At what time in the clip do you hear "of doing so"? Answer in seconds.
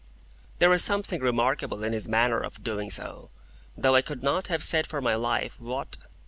2.39-3.29